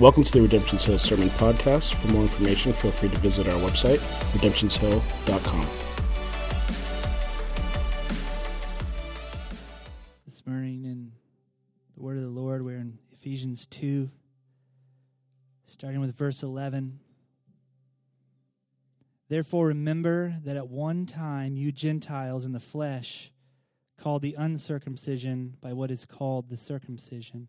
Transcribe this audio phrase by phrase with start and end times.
[0.00, 1.92] Welcome to the Redemption's Hill Sermon Podcast.
[1.92, 3.98] For more information, feel free to visit our website,
[4.32, 5.60] redemptionshill.com.
[10.24, 11.12] This morning in
[11.94, 14.08] the Word of the Lord, we're in Ephesians 2,
[15.66, 17.00] starting with verse 11.
[19.28, 23.32] Therefore, remember that at one time you Gentiles in the flesh,
[23.98, 27.48] called the uncircumcision by what is called the circumcision,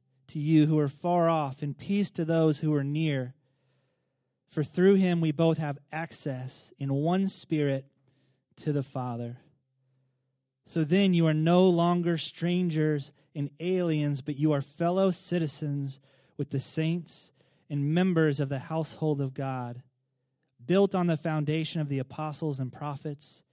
[0.27, 3.33] to you who are far off, and peace to those who are near.
[4.49, 7.85] For through him we both have access in one spirit
[8.57, 9.37] to the Father.
[10.65, 15.99] So then you are no longer strangers and aliens, but you are fellow citizens
[16.37, 17.31] with the saints
[17.69, 19.81] and members of the household of God
[20.65, 23.43] built on the foundation of the apostles and prophets,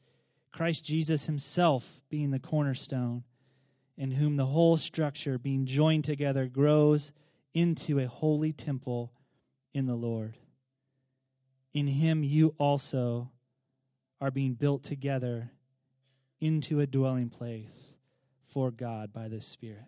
[0.53, 3.25] Christ Jesus himself being the cornerstone,
[3.99, 7.13] in whom the whole structure, being joined together, grows
[7.53, 9.13] into a holy temple
[9.75, 10.39] in the Lord.
[11.75, 13.31] In him you also
[14.21, 15.51] are being built together
[16.41, 17.95] into a dwelling place
[18.47, 19.87] for God by the Spirit.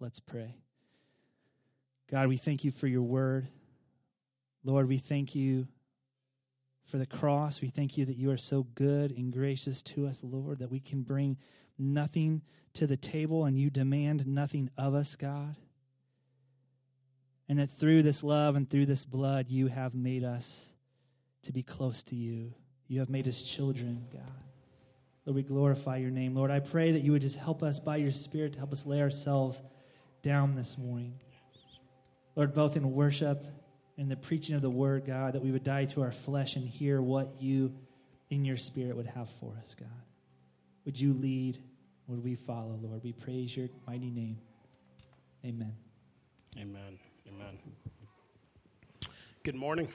[0.00, 0.56] Let's pray.
[2.10, 3.46] God, we thank you for your word.
[4.64, 5.68] Lord, we thank you
[6.84, 7.60] for the cross.
[7.60, 10.80] We thank you that you are so good and gracious to us, Lord, that we
[10.80, 11.36] can bring
[11.78, 12.42] nothing
[12.74, 15.56] to the table and you demand nothing of us, God.
[17.48, 20.66] And that through this love and through this blood, you have made us
[21.42, 22.54] to be close to you.
[22.88, 24.44] You have made us children, God.
[25.26, 26.34] Lord, we glorify your name.
[26.34, 28.86] Lord, I pray that you would just help us by your Spirit to help us
[28.86, 29.62] lay ourselves
[30.22, 31.14] down this morning.
[32.34, 33.46] Lord, both in worship
[33.96, 36.66] and the preaching of the word, God, that we would die to our flesh and
[36.66, 37.74] hear what you
[38.30, 39.88] in your spirit would have for us, God.
[40.84, 41.58] Would you lead?
[42.08, 43.02] Would we follow, Lord?
[43.02, 44.36] We praise your mighty name.
[45.42, 45.74] Amen.
[46.58, 46.98] Amen.
[47.26, 47.58] Amen.
[49.44, 49.88] Good morning.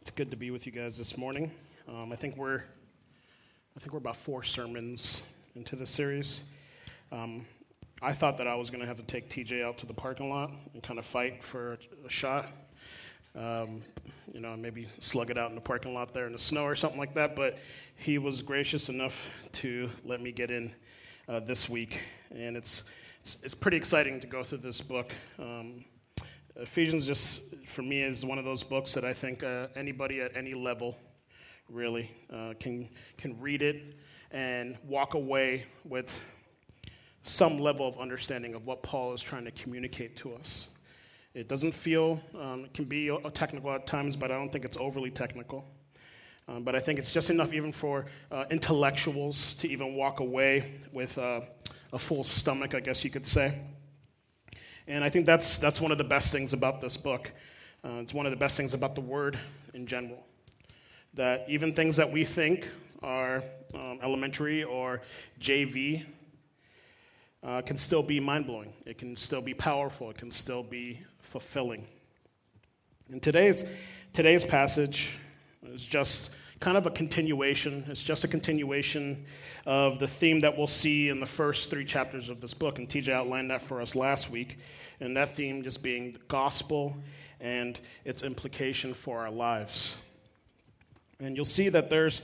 [0.00, 1.50] It's good to be with you guys this morning.
[1.88, 2.62] Um, I think we're,
[3.76, 5.22] I think we're about four sermons
[5.56, 6.44] into the series.
[7.10, 7.44] Um,
[8.00, 10.30] I thought that I was going to have to take TJ out to the parking
[10.30, 12.46] lot and kind of fight for a shot
[13.36, 13.80] um,
[14.32, 16.74] you know, maybe slug it out in the parking lot there in the snow or
[16.74, 17.36] something like that.
[17.36, 17.58] But
[17.96, 20.72] he was gracious enough to let me get in
[21.28, 22.00] uh, this week,
[22.34, 22.84] and it's,
[23.20, 25.12] it's, it's pretty exciting to go through this book.
[25.38, 25.84] Um,
[26.56, 30.36] Ephesians just for me is one of those books that I think uh, anybody at
[30.36, 30.96] any level
[31.68, 32.88] really uh, can
[33.18, 33.96] can read it
[34.30, 36.18] and walk away with
[37.22, 40.68] some level of understanding of what Paul is trying to communicate to us.
[41.36, 44.78] It doesn't feel, um, it can be technical at times, but I don't think it's
[44.78, 45.66] overly technical.
[46.48, 50.72] Um, but I think it's just enough even for uh, intellectuals to even walk away
[50.94, 51.42] with uh,
[51.92, 53.58] a full stomach, I guess you could say.
[54.86, 57.30] And I think that's, that's one of the best things about this book.
[57.84, 59.38] Uh, it's one of the best things about the Word
[59.74, 60.24] in general.
[61.12, 62.66] That even things that we think
[63.02, 63.44] are
[63.74, 65.02] um, elementary or
[65.38, 66.06] JV
[67.42, 68.72] uh, can still be mind blowing.
[68.86, 70.08] It can still be powerful.
[70.08, 71.86] It can still be fulfilling.
[73.10, 73.64] And today's,
[74.12, 75.18] today's passage
[75.64, 76.30] is just
[76.60, 77.84] kind of a continuation.
[77.88, 79.24] It's just a continuation
[79.66, 82.78] of the theme that we'll see in the first three chapters of this book.
[82.78, 84.58] And TJ outlined that for us last week.
[85.00, 86.96] And that theme just being the gospel
[87.40, 89.98] and its implication for our lives.
[91.20, 92.22] And you'll see that there's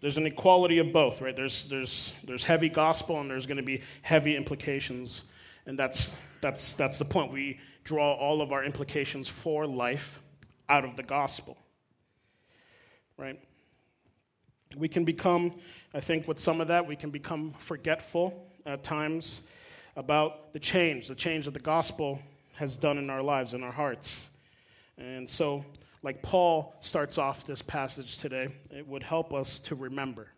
[0.00, 1.34] there's an equality of both, right?
[1.34, 5.24] There's, there's, there's heavy gospel and there's going to be heavy implications.
[5.66, 7.32] And that's, that's, that's the point.
[7.32, 10.20] We draw all of our implications for life
[10.68, 11.56] out of the gospel,
[13.16, 13.38] right?
[14.76, 15.54] We can become,
[15.94, 19.42] I think, with some of that, we can become forgetful at times
[19.96, 22.20] about the change, the change that the gospel
[22.54, 24.28] has done in our lives, in our hearts.
[24.98, 25.64] And so
[26.06, 30.28] like Paul starts off this passage today, it would help us to remember.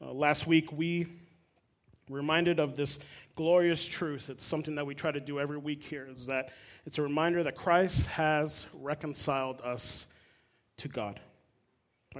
[0.00, 1.06] Uh, last week, we
[2.10, 2.98] reminded of this
[3.34, 4.30] glorious truth.
[4.30, 6.50] It's something that we try to do every week here, is that
[6.84, 10.06] it's a reminder that Christ has reconciled us
[10.78, 11.20] to God.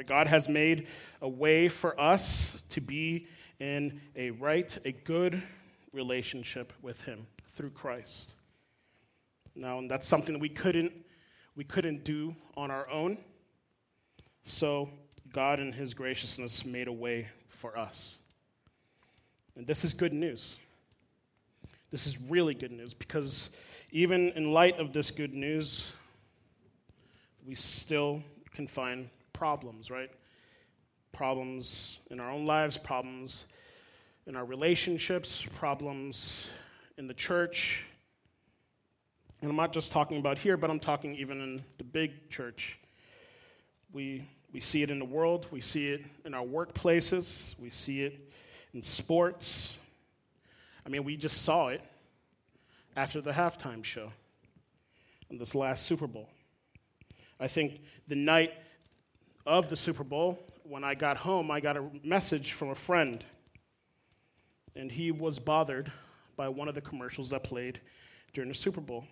[0.07, 0.87] God has made
[1.21, 3.27] a way for us to be
[3.61, 5.43] in a right, a good
[5.93, 8.37] relationship with Him through Christ.
[9.55, 10.93] Now, that's something we couldn't
[11.55, 13.19] we couldn't do on our own.
[14.43, 14.89] So
[15.33, 18.19] God in his graciousness made a way for us.
[19.57, 20.57] And this is good news.
[21.93, 23.51] This is really good news because
[23.91, 25.93] even in light of this good news,
[27.47, 30.11] we still can find problems, right?
[31.13, 33.45] Problems in our own lives, problems
[34.27, 36.47] in our relationships, problems
[36.97, 37.85] in the church,
[39.43, 42.79] and I'm not just talking about here, but I'm talking even in the big church.
[43.93, 48.03] We, we see it in the world, we see it in our workplaces, we see
[48.03, 48.33] it
[48.73, 49.77] in sports.
[50.85, 51.81] I mean, we just saw it
[52.97, 54.13] after the halftime show
[55.31, 56.29] in this last Super Bowl.
[57.41, 58.53] I think the night
[59.47, 63.25] of the Super Bowl, when I got home, I got a message from a friend,
[64.77, 65.91] and he was bothered
[66.37, 67.81] by one of the commercials that played
[68.33, 69.05] during the Super Bowl.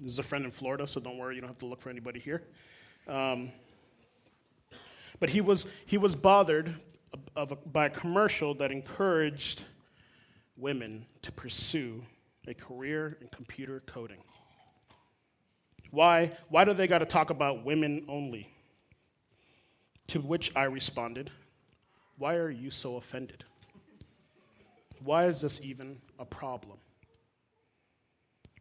[0.00, 1.90] This is a friend in Florida, so don't worry, you don't have to look for
[1.90, 2.42] anybody here.
[3.08, 3.52] Um,
[5.20, 6.74] but he was, he was bothered
[7.36, 9.62] of a, by a commercial that encouraged
[10.62, 12.02] women to pursue
[12.46, 14.22] a career in computer coding.
[15.90, 18.48] Why, why do they got to talk about women only?
[20.08, 21.30] To which I responded,
[22.16, 23.44] Why are you so offended?
[25.04, 26.78] Why is this even a problem?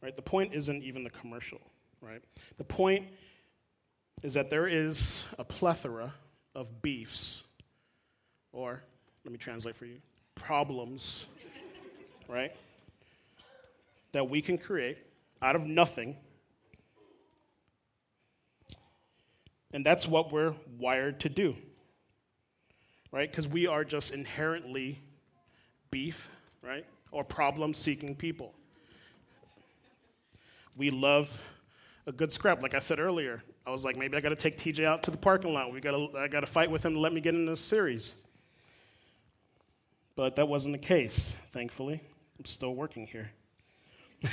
[0.01, 0.15] Right?
[0.15, 1.61] The point isn't even the commercial,
[2.01, 2.21] right?
[2.57, 3.05] The point
[4.23, 6.13] is that there is a plethora
[6.55, 7.43] of beefs,
[8.51, 8.81] or
[9.23, 9.97] let me translate for you,
[10.33, 11.27] problems,
[12.31, 12.55] right?
[14.13, 14.97] That we can create
[15.41, 16.15] out of nothing.
[19.73, 21.55] And that's what we're wired to do,
[23.11, 23.29] right?
[23.29, 24.99] Because we are just inherently
[25.91, 26.29] beef,
[26.61, 26.85] right?
[27.11, 28.53] Or problem seeking people.
[30.75, 31.45] We love
[32.07, 32.61] a good scrap.
[32.61, 35.11] Like I said earlier, I was like, maybe I got to take TJ out to
[35.11, 35.71] the parking lot.
[35.71, 38.15] We got I got to fight with him to let me get in this series.
[40.15, 42.01] But that wasn't the case, thankfully.
[42.41, 43.29] I'm still working here.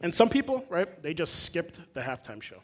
[0.00, 2.58] and some people, right, they just skipped the halftime show.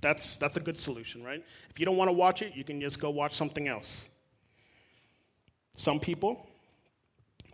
[0.00, 1.44] That's, that's a good solution, right?
[1.68, 4.08] If you don't want to watch it, you can just go watch something else.
[5.74, 6.48] Some people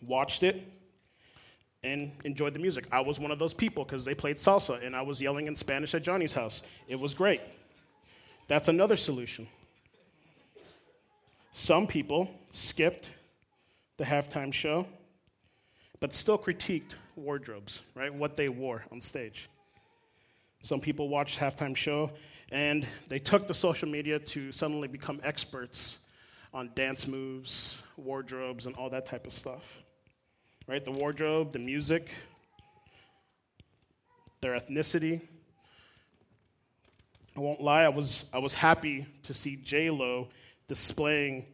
[0.02, 0.70] watched it
[1.82, 2.84] and enjoyed the music.
[2.92, 5.56] I was one of those people because they played salsa and I was yelling in
[5.56, 6.60] Spanish at Johnny's house.
[6.88, 7.40] It was great.
[8.48, 9.48] That's another solution.
[11.54, 13.08] Some people skipped
[13.96, 14.86] the halftime show,
[16.00, 18.12] but still critiqued wardrobes, right?
[18.12, 19.48] What they wore on stage.
[20.62, 22.10] Some people watched halftime show
[22.52, 25.98] and they took the social media to suddenly become experts
[26.54, 29.62] on dance moves, wardrobes, and all that type of stuff
[30.66, 30.84] right?
[30.84, 32.08] The wardrobe, the music,
[34.40, 35.20] their ethnicity.
[37.36, 40.28] I won't lie, I was, I was happy to see J-Lo
[40.68, 41.44] displaying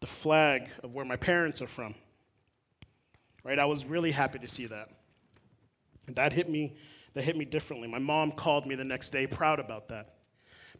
[0.00, 1.94] the flag of where my parents are from.
[3.48, 3.58] Right?
[3.58, 4.90] I was really happy to see that.
[6.06, 6.76] And that hit me,
[7.14, 7.88] that hit me differently.
[7.88, 10.16] My mom called me the next day proud about that.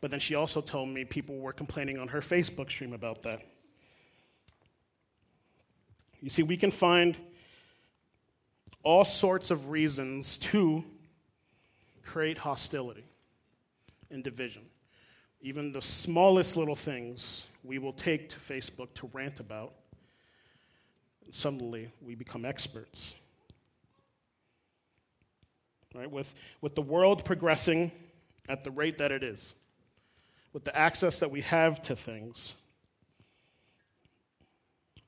[0.02, 3.40] But then she also told me people were complaining on her Facebook stream about that.
[6.20, 7.16] You see, we can find
[8.82, 10.84] all sorts of reasons to
[12.04, 13.04] create hostility
[14.10, 14.66] and division.
[15.40, 19.72] Even the smallest little things we will take to Facebook to rant about.
[21.30, 23.14] Suddenly, we become experts.
[25.94, 26.10] Right?
[26.10, 27.92] With, with the world progressing
[28.48, 29.54] at the rate that it is,
[30.52, 32.54] with the access that we have to things,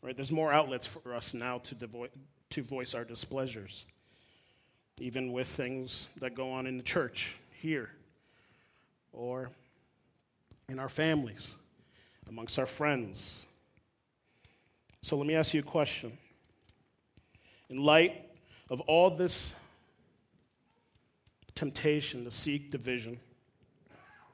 [0.02, 0.16] Right?
[0.16, 2.08] There's more outlets for us now to, devo-
[2.50, 3.84] to voice our displeasures,
[4.98, 7.90] even with things that go on in the church here
[9.12, 9.50] or
[10.68, 11.54] in our families,
[12.28, 13.46] amongst our friends.
[15.02, 16.16] So let me ask you a question.
[17.68, 18.28] In light
[18.70, 19.54] of all this
[21.54, 23.18] temptation to seek division,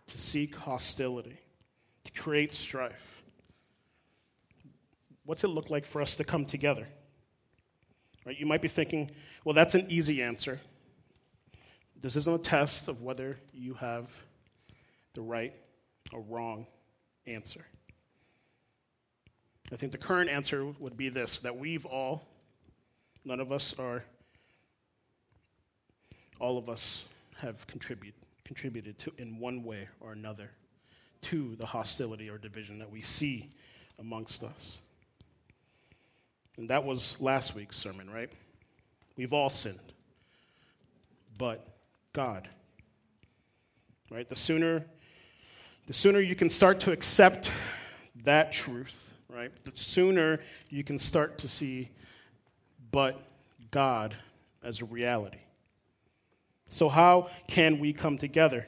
[0.09, 1.39] to seek hostility,
[2.05, 3.23] to create strife,
[5.25, 6.87] what's it look like for us to come together?
[8.25, 8.39] Right?
[8.39, 9.11] You might be thinking,
[9.45, 10.61] well, that's an easy answer.
[12.01, 14.13] This isn't a test of whether you have
[15.15, 15.55] the right
[16.13, 16.67] or wrong
[17.27, 17.65] answer.
[19.73, 22.27] I think the current answer would be this that we've all,
[23.25, 24.05] none of us are,
[26.39, 27.05] all of us
[27.39, 30.51] have contributed, contributed to, in one way or another
[31.23, 33.51] to the hostility or division that we see
[33.99, 34.79] amongst us.
[36.57, 38.31] And that was last week's sermon, right?
[39.17, 39.79] We've all sinned.
[41.37, 41.67] But
[42.13, 42.49] God,
[44.11, 44.29] right?
[44.29, 44.87] The sooner
[45.87, 47.53] the sooner you can start to accept
[48.25, 49.53] that truth, right?
[49.65, 50.41] The sooner
[50.71, 51.91] you can start to see
[52.91, 53.21] but
[53.71, 54.17] God
[54.65, 55.41] as a reality.
[56.69, 58.67] So, how can we come together?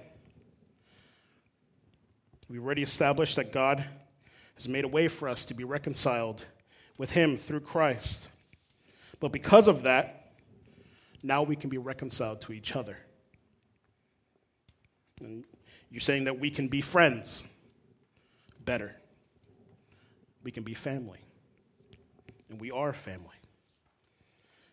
[2.51, 3.85] We've already established that God
[4.55, 6.45] has made a way for us to be reconciled
[6.99, 8.29] with Him through Christ.
[9.21, 10.33] But because of that,
[11.23, 12.99] now we can be reconciled to each other.
[15.21, 15.45] And
[15.91, 17.43] you're saying that we can be friends
[18.65, 18.95] better.
[20.43, 21.19] We can be family.
[22.51, 23.37] And we are family.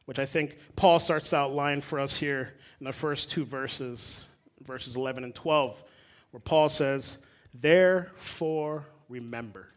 [0.06, 4.28] Which I think Paul starts to outline for us here in the first two verses,
[4.62, 5.84] verses 11 and 12,
[6.32, 9.70] where Paul says, Therefore remember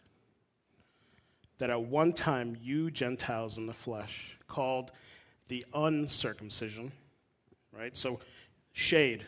[1.58, 4.92] that at one time you Gentiles in the flesh, called
[5.48, 6.92] the uncircumcision,
[7.72, 7.96] right?
[7.96, 8.20] So,
[8.72, 9.26] shade,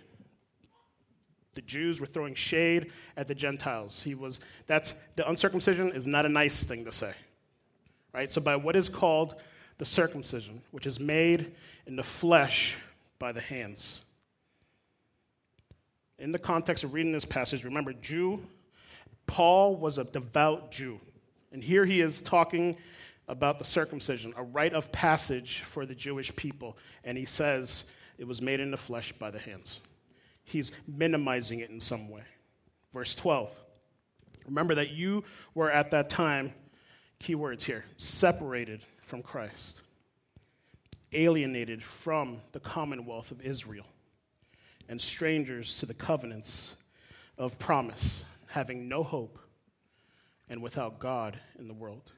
[1.54, 4.02] the Jews were throwing shade at the Gentiles.
[4.02, 7.12] He was, that's, the uncircumcision is not a nice thing to say.
[8.12, 8.30] Right?
[8.30, 9.36] So, by what is called
[9.78, 11.52] the circumcision, which is made
[11.86, 12.76] in the flesh
[13.18, 14.00] by the hands.
[16.18, 18.44] In the context of reading this passage, remember, Jew,
[19.26, 21.00] Paul was a devout Jew.
[21.52, 22.76] And here he is talking
[23.26, 26.76] about the circumcision, a rite of passage for the Jewish people.
[27.04, 27.84] And he says
[28.18, 29.80] it was made in the flesh by the hands
[30.50, 32.22] he's minimizing it in some way.
[32.92, 33.50] Verse 12.
[34.46, 36.52] Remember that you were at that time,
[37.18, 39.80] key words here, separated from Christ,
[41.12, 43.86] alienated from the commonwealth of Israel,
[44.88, 46.74] and strangers to the covenants
[47.38, 49.38] of promise, having no hope
[50.48, 52.12] and without God in the world.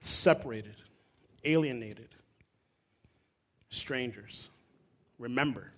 [0.00, 0.76] Separated,
[1.44, 2.10] alienated,
[3.68, 4.48] strangers.
[5.18, 5.72] Remember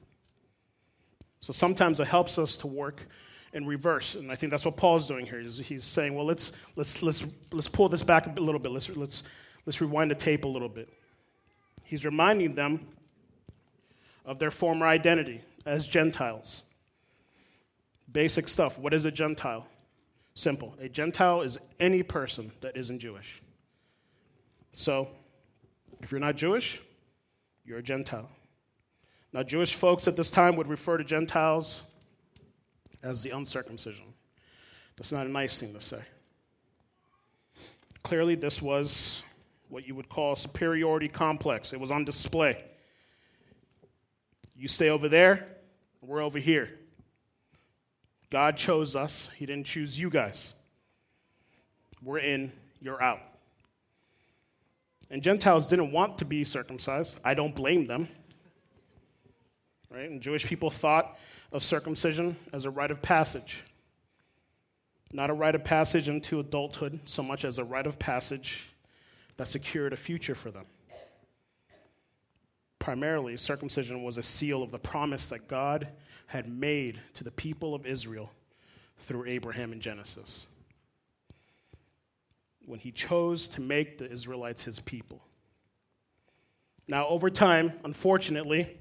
[1.41, 3.07] so sometimes it helps us to work
[3.53, 4.15] in reverse.
[4.15, 5.41] And I think that's what Paul's doing here.
[5.41, 8.73] Is he's saying, well, let's, let's, let's, let's pull this back a little bit.
[8.73, 9.23] Let's, let's,
[9.67, 10.89] let's rewind the tape a little bit.
[11.85, 12.87] He's reminding them
[14.25, 16.63] of their former identity as Gentiles.
[18.13, 18.79] Basic stuff.
[18.79, 19.67] What is a Gentile?
[20.35, 20.75] Simple.
[20.81, 23.43] A Gentile is any person that isn't Jewish.
[24.73, 25.09] So,
[26.01, 26.81] if you're not Jewish,
[27.65, 28.29] you're a Gentile.
[29.33, 31.83] Now, Jewish folks at this time would refer to Gentiles
[33.03, 34.07] as the uncircumcision.
[34.97, 36.01] That's not a nice thing to say.
[38.03, 39.23] Clearly, this was
[39.69, 42.65] what you would call a superiority complex, it was on display.
[44.57, 45.47] You stay over there,
[46.01, 46.71] we're over here.
[48.31, 50.55] God chose us, He didn't choose you guys.
[52.03, 53.21] We're in, you're out.
[55.11, 57.21] And Gentiles didn't want to be circumcised.
[57.25, 58.09] I don't blame them
[59.91, 60.11] right?
[60.11, 61.19] And Jewish people thought
[61.53, 63.65] of circumcision as a rite of passage.
[65.13, 68.67] Not a rite of passage into adulthood so much as a rite of passage
[69.39, 70.67] that secured a future for them.
[72.79, 75.89] Primarily, circumcision was a seal of the promise that God
[76.27, 78.31] had made to the people of Israel
[78.99, 80.47] through Abraham in Genesis.
[82.67, 85.23] When he chose to make the Israelites his people.
[86.87, 88.77] Now, over time, unfortunately,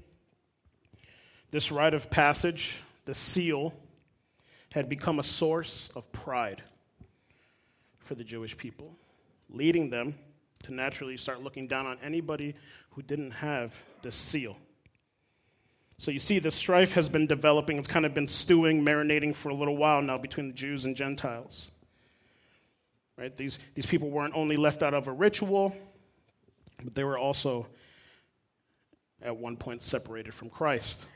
[1.50, 3.74] this rite of passage, the seal,
[4.70, 6.62] had become a source of pride
[7.98, 8.94] for the Jewish people,
[9.48, 10.14] leading them
[10.64, 12.54] to naturally start looking down on anybody
[12.90, 14.56] who didn't have this seal.
[15.96, 17.78] So you see, the strife has been developing.
[17.78, 20.94] It's kind of been stewing, marinating for a little while now between the Jews and
[20.94, 21.70] Gentiles.
[23.16, 23.36] Right?
[23.36, 25.76] These, these people weren't only left out of a ritual,
[26.84, 27.66] but they were also
[29.20, 31.06] at one point separated from Christ.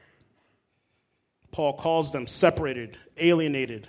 [1.52, 3.87] Paul calls them separated, alienated,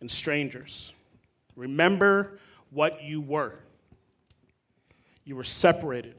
[0.00, 0.92] and strangers.
[1.56, 2.38] Remember
[2.70, 3.58] what you were.
[5.24, 6.14] You were separated,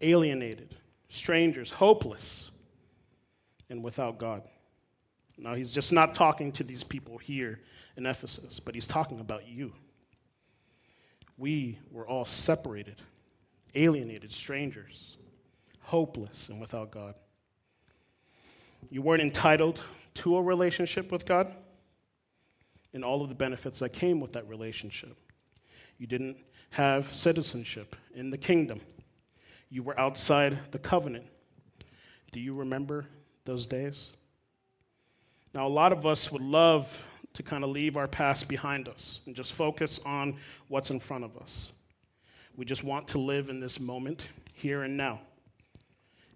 [0.00, 0.76] alienated,
[1.08, 2.50] strangers, hopeless,
[3.68, 4.42] and without God.
[5.38, 7.60] Now, he's just not talking to these people here
[7.96, 9.72] in Ephesus, but he's talking about you.
[11.38, 13.00] We were all separated,
[13.74, 15.16] alienated, strangers,
[15.80, 17.14] hopeless, and without God.
[18.90, 19.82] You weren't entitled
[20.14, 21.52] to a relationship with God
[22.92, 25.16] and all of the benefits that came with that relationship.
[25.98, 26.36] You didn't
[26.70, 28.80] have citizenship in the kingdom.
[29.70, 31.26] You were outside the covenant.
[32.32, 33.06] Do you remember
[33.44, 34.10] those days?
[35.54, 37.02] Now, a lot of us would love
[37.34, 40.36] to kind of leave our past behind us and just focus on
[40.68, 41.72] what's in front of us.
[42.56, 45.20] We just want to live in this moment, here and now.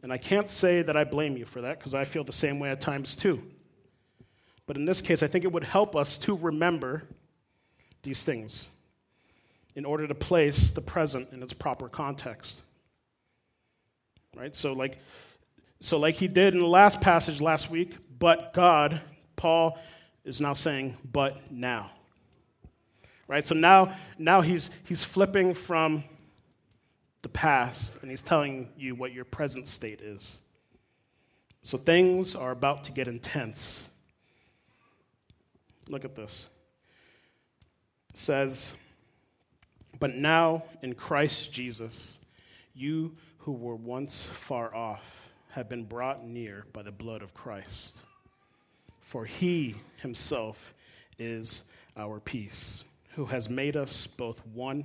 [0.03, 2.59] And I can't say that I blame you for that because I feel the same
[2.59, 3.43] way at times too.
[4.67, 7.05] But in this case, I think it would help us to remember
[8.03, 8.69] these things
[9.75, 12.63] in order to place the present in its proper context.
[14.37, 14.55] Right?
[14.55, 14.99] So like
[15.81, 19.01] so like he did in the last passage last week, but God,
[19.37, 19.79] Paul
[20.25, 21.91] is now saying but now.
[23.29, 23.47] Right?
[23.47, 26.05] So now now he's he's flipping from
[27.27, 30.39] the past and he's telling you what your present state is.
[31.65, 33.81] So things are about to get intense.
[35.89, 36.49] Look at this.
[38.11, 38.71] It says,
[39.99, 42.19] But now in Christ Jesus,
[42.77, 48.05] you who were once far off have been brought near by the blood of Christ.
[49.01, 50.73] For he himself
[51.19, 51.65] is
[51.97, 52.85] our peace,
[53.17, 54.85] who has made us both one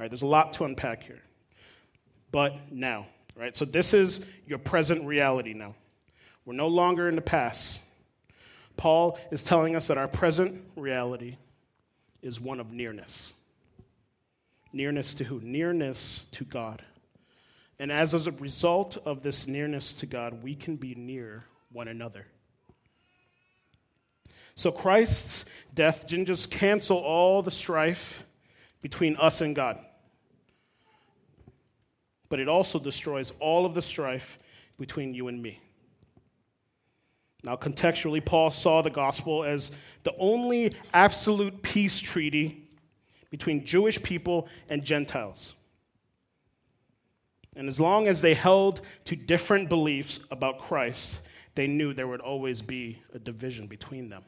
[0.00, 1.20] All right, there's a lot to unpack here.
[2.32, 3.54] But now, right?
[3.54, 5.74] So this is your present reality now.
[6.46, 7.80] We're no longer in the past.
[8.78, 11.36] Paul is telling us that our present reality
[12.22, 13.34] is one of nearness.
[14.72, 15.38] Nearness to who?
[15.42, 16.82] Nearness to God.
[17.78, 22.24] And as a result of this nearness to God, we can be near one another.
[24.54, 28.24] So Christ's death didn't just cancel all the strife
[28.80, 29.78] between us and God,
[32.30, 34.38] but it also destroys all of the strife
[34.78, 35.60] between you and me.
[37.42, 39.72] Now, contextually, Paul saw the gospel as
[40.04, 42.68] the only absolute peace treaty
[43.30, 45.54] between Jewish people and Gentiles.
[47.56, 51.22] And as long as they held to different beliefs about Christ,
[51.54, 54.22] they knew there would always be a division between them.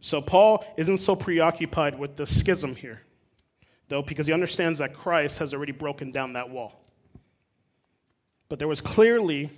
[0.00, 3.02] So, Paul isn't so preoccupied with the schism here,
[3.92, 6.80] though, because he understands that Christ has already broken down that wall.
[8.48, 9.50] But there was clearly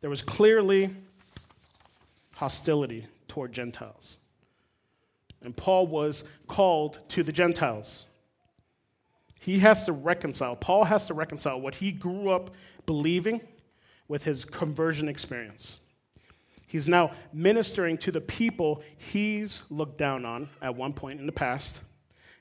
[0.00, 0.90] there was clearly
[2.36, 4.18] hostility toward Gentiles.
[5.42, 8.06] And Paul was called to the Gentiles.
[9.40, 12.54] He has to reconcile, Paul has to reconcile what he grew up
[12.86, 13.40] believing
[14.06, 15.78] with his conversion experience.
[16.68, 21.32] He's now ministering to the people he's looked down on at one point in the
[21.32, 21.80] past,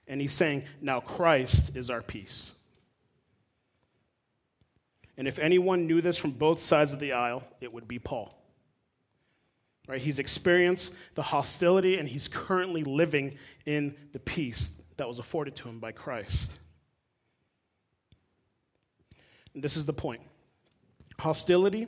[0.09, 2.51] and he's saying, Now Christ is our peace.
[5.15, 8.35] And if anyone knew this from both sides of the aisle, it would be Paul.
[9.87, 10.01] Right?
[10.01, 15.69] He's experienced the hostility and he's currently living in the peace that was afforded to
[15.69, 16.57] him by Christ.
[19.53, 20.21] And this is the point
[21.19, 21.87] hostility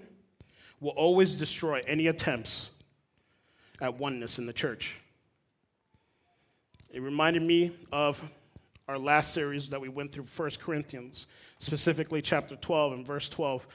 [0.82, 2.72] will always destroy any attempts
[3.80, 5.01] at oneness in the church.
[6.93, 8.21] It reminded me of
[8.89, 11.25] our last series that we went through, 1 Corinthians,
[11.58, 13.65] specifically chapter 12 and verse 12,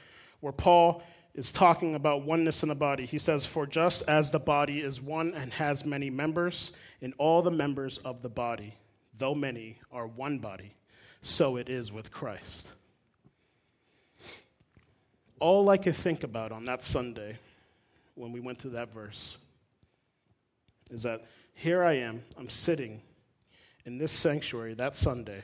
[0.41, 1.01] where Paul
[1.33, 3.07] is talking about oneness in the body.
[3.07, 7.41] He says, For just as the body is one and has many members, and all
[7.41, 8.75] the members of the body,
[9.17, 10.75] though many, are one body,
[11.21, 12.71] so it is with Christ.
[15.39, 17.39] All I could think about on that Sunday
[18.13, 19.37] when we went through that verse
[20.91, 23.01] is that here I am, I'm sitting
[23.87, 25.41] in this sanctuary that Sunday,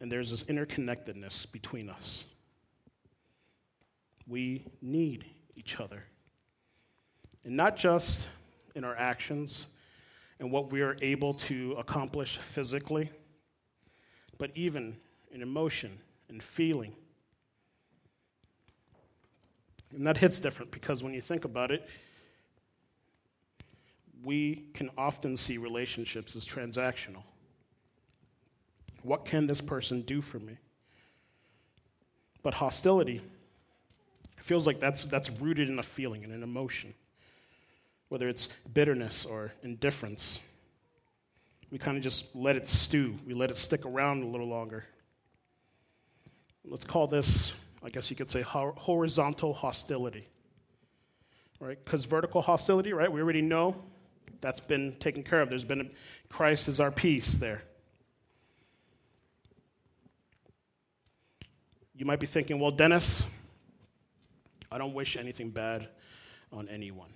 [0.00, 2.24] and there's this interconnectedness between us.
[4.28, 5.24] We need
[5.56, 6.04] each other.
[7.44, 8.28] And not just
[8.76, 9.66] in our actions
[10.38, 13.10] and what we are able to accomplish physically,
[14.38, 14.96] but even
[15.32, 16.94] in emotion and feeling.
[19.90, 21.88] And that hits different because when you think about it,
[24.24, 27.22] we can often see relationships as transactional.
[29.02, 30.56] What can this person do for me?
[32.42, 33.20] But hostility
[34.36, 36.94] feels like that's, that's rooted in a feeling and an emotion,
[38.08, 40.40] whether it's bitterness or indifference.
[41.70, 44.84] We kind of just let it stew, we let it stick around a little longer.
[46.64, 47.52] Let's call this,
[47.82, 50.26] I guess you could say, horizontal hostility.
[51.60, 51.82] Right?
[51.84, 53.76] Because vertical hostility, right, we already know
[54.40, 55.48] that's been taken care of.
[55.48, 55.86] There's been a,
[56.28, 57.62] Christ is our peace there.
[61.94, 63.26] You might be thinking, well, Dennis,
[64.70, 65.88] I don't wish anything bad
[66.52, 67.10] on anyone.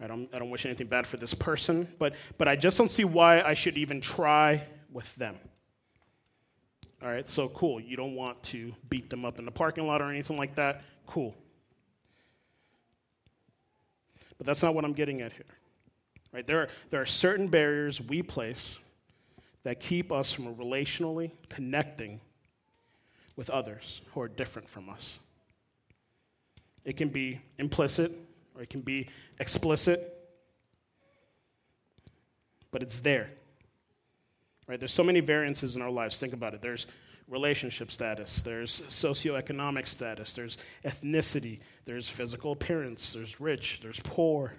[0.00, 2.90] I don't, I don't wish anything bad for this person, but, but I just don't
[2.90, 5.36] see why I should even try with them.
[7.02, 7.80] All right, so cool.
[7.80, 10.82] You don't want to beat them up in the parking lot or anything like that.
[11.06, 11.34] Cool.
[14.38, 15.44] But that's not what I'm getting at here.
[16.32, 16.46] Right?
[16.46, 18.78] There, are, there are certain barriers we place
[19.64, 22.20] that keep us from relationally connecting
[23.36, 25.18] with others who are different from us.
[26.84, 28.12] It can be implicit
[28.54, 30.18] or it can be explicit,
[32.70, 33.30] but it's there.
[34.66, 34.78] Right?
[34.78, 36.18] There's so many variances in our lives.
[36.18, 36.62] Think about it.
[36.62, 36.86] There's
[37.32, 44.52] relationship status, there's socioeconomic status, there's ethnicity, there's physical appearance, there's rich, there's poor,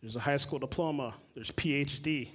[0.00, 2.30] there's a high school diploma, there's PhD.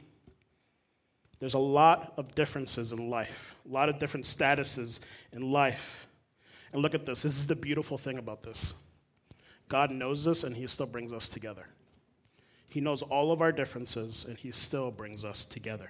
[1.39, 4.99] There's a lot of differences in life, a lot of different statuses
[5.33, 6.07] in life.
[6.71, 7.23] And look at this.
[7.23, 8.73] This is the beautiful thing about this.
[9.67, 11.67] God knows this, and He still brings us together.
[12.69, 15.89] He knows all of our differences, and He still brings us together.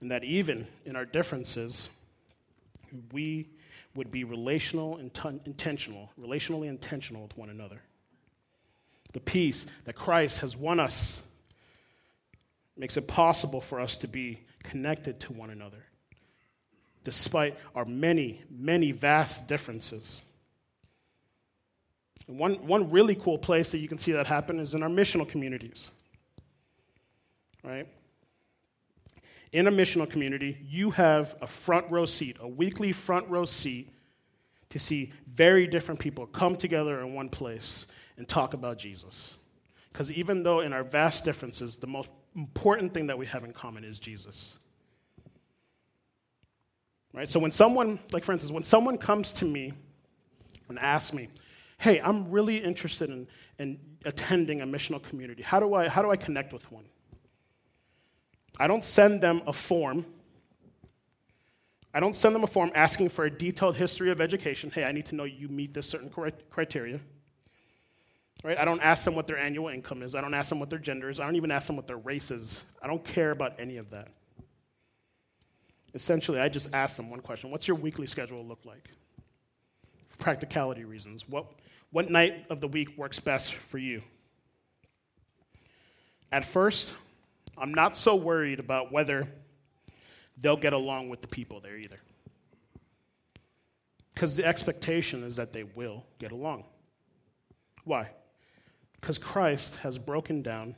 [0.00, 1.88] And that even in our differences,
[3.12, 3.48] we
[3.94, 5.10] would be relational and
[5.44, 7.80] intentional, relationally intentional with one another.
[9.12, 11.22] The peace that Christ has won us
[12.76, 15.84] makes it possible for us to be connected to one another,
[17.04, 20.22] despite our many, many vast differences.
[22.28, 24.88] And one, one really cool place that you can see that happen is in our
[24.88, 25.90] missional communities.
[27.64, 27.86] Right?
[29.52, 33.92] In a missional community, you have a front row seat, a weekly front row seat
[34.68, 37.86] to see very different people come together in one place
[38.16, 39.34] and talk about Jesus.
[39.92, 43.52] Because even though in our vast differences, the most important thing that we have in
[43.52, 44.56] common is Jesus.
[47.12, 47.28] Right?
[47.28, 49.72] So when someone, like for instance, when someone comes to me
[50.68, 51.28] and asks me,
[51.78, 53.26] hey, I'm really interested in,
[53.58, 56.84] in attending a missional community, how do, I, how do I connect with one?
[58.58, 60.04] I don't send them a form.
[61.92, 64.70] I don't send them a form asking for a detailed history of education.
[64.70, 66.10] Hey, I need to know you meet this certain
[66.50, 67.00] criteria.
[68.42, 68.58] Right?
[68.58, 70.14] I don't ask them what their annual income is.
[70.14, 71.20] I don't ask them what their gender is.
[71.20, 72.64] I don't even ask them what their race is.
[72.82, 74.08] I don't care about any of that.
[75.94, 78.88] Essentially, I just ask them one question What's your weekly schedule look like?
[80.08, 81.28] For practicality reasons.
[81.28, 81.46] What,
[81.90, 84.02] what night of the week works best for you?
[86.32, 86.92] At first,
[87.58, 89.28] I'm not so worried about whether
[90.40, 92.00] they'll get along with the people there either.
[94.14, 96.64] Because the expectation is that they will get along.
[97.84, 98.10] Why?
[99.00, 100.74] Because Christ has broken down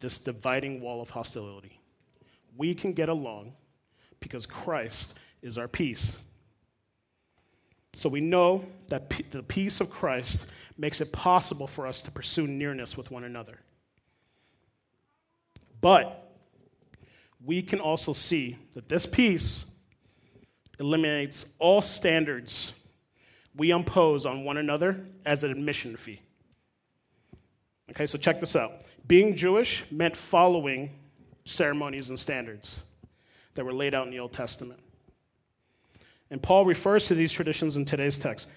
[0.00, 1.80] this dividing wall of hostility.
[2.56, 3.54] We can get along
[4.20, 6.18] because Christ is our peace.
[7.94, 12.46] So we know that the peace of Christ makes it possible for us to pursue
[12.46, 13.58] nearness with one another.
[15.80, 16.32] But
[17.44, 19.64] we can also see that this peace
[20.78, 22.72] eliminates all standards
[23.56, 26.20] we impose on one another as an admission fee.
[27.90, 28.82] Okay, so check this out.
[29.06, 30.90] Being Jewish meant following
[31.44, 32.80] ceremonies and standards
[33.54, 34.78] that were laid out in the Old Testament.
[36.30, 38.48] And Paul refers to these traditions in today's text.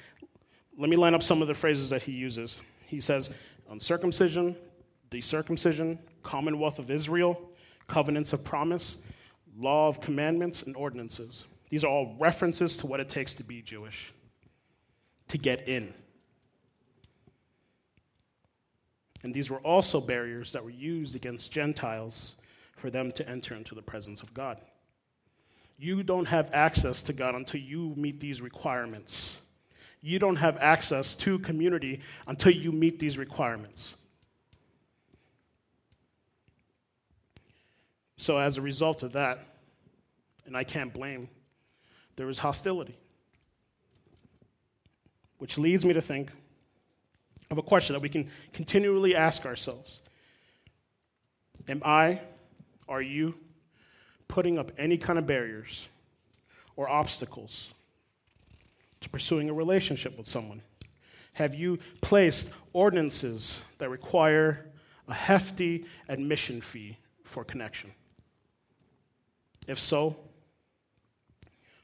[0.78, 2.60] Let me line up some of the phrases that he uses.
[2.86, 3.34] He says,
[3.70, 4.56] uncircumcision,
[5.10, 7.50] the circumcision, commonwealth of Israel,
[7.88, 9.00] covenants of promise,
[9.58, 11.46] law of commandments, and ordinances.
[11.70, 14.14] These are all references to what it takes to be Jewish,
[15.30, 15.94] to get in.
[19.24, 22.36] And these were also barriers that were used against Gentiles
[22.76, 24.60] for them to enter into the presence of God.
[25.78, 29.40] You don't have access to God until you meet these requirements.
[30.02, 33.96] You don't have access to community until you meet these requirements.
[38.22, 39.40] So, as a result of that,
[40.46, 41.28] and I can't blame,
[42.18, 42.96] there was hostility.
[45.40, 46.30] Which leads me to think
[47.50, 50.02] of a question that we can continually ask ourselves
[51.68, 52.22] Am I,
[52.88, 53.34] are you,
[54.28, 55.88] putting up any kind of barriers
[56.76, 57.72] or obstacles
[59.00, 60.62] to pursuing a relationship with someone?
[61.34, 64.68] Have you placed ordinances that require
[65.08, 67.92] a hefty admission fee for connection?
[69.72, 70.18] If so,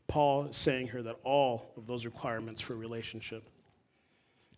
[0.09, 3.49] Paul is saying here that all of those requirements for relationship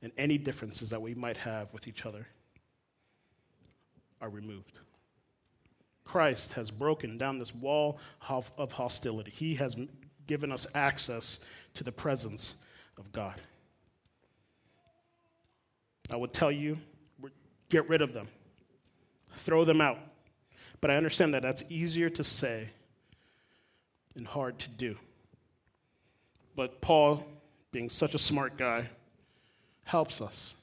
[0.01, 2.25] and any differences that we might have with each other
[4.19, 4.79] are removed.
[6.05, 9.29] Christ has broken down this wall of hostility.
[9.29, 9.77] He has
[10.25, 11.39] given us access
[11.75, 12.55] to the presence
[12.97, 13.39] of God.
[16.09, 16.79] I would tell you,
[17.69, 18.27] get rid of them,
[19.35, 19.99] throw them out.
[20.81, 22.69] But I understand that that's easier to say
[24.19, 24.95] and hard to do.
[26.55, 27.25] But Paul,
[27.71, 28.87] being such a smart guy,
[29.83, 30.53] helps us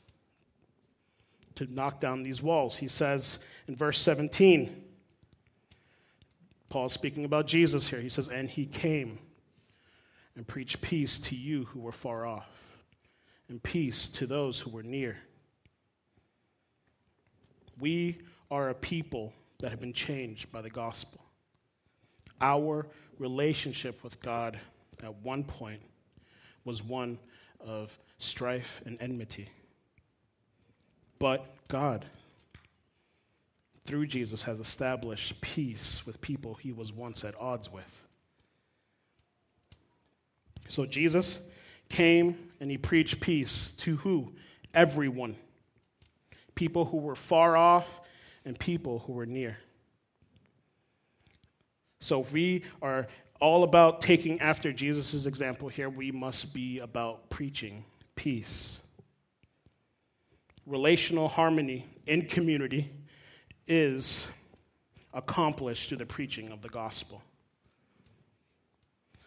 [1.57, 2.77] to knock down these walls.
[2.77, 4.85] He says in verse 17,
[6.69, 8.01] Paul's speaking about Jesus here.
[8.01, 9.19] He says, And he came
[10.37, 12.49] and preached peace to you who were far off,
[13.49, 15.17] and peace to those who were near.
[17.81, 18.19] We
[18.51, 21.23] are a people that have been changed by the gospel.
[22.41, 22.87] Our
[23.19, 24.59] relationship with God
[25.03, 25.81] at one point
[26.65, 27.19] was one
[27.61, 29.49] of strife and enmity.
[31.19, 32.05] But God,
[33.85, 38.03] through Jesus, has established peace with people he was once at odds with.
[40.69, 41.43] So Jesus
[41.89, 44.33] came and he preached peace to who?
[44.75, 45.37] Everyone.
[46.55, 48.01] People who were far off
[48.45, 49.59] and people who were near.
[51.99, 53.07] So if we are
[53.41, 58.81] all about taking after Jesus' example here, we must be about preaching peace.
[60.67, 62.91] Relational harmony in community
[63.67, 64.27] is
[65.13, 67.23] accomplished through the preaching of the gospel.